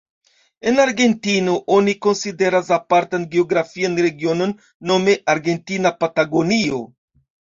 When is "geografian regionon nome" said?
3.35-5.15